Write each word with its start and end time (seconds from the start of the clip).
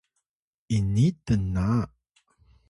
ini 0.77 1.07
tna 1.25 1.69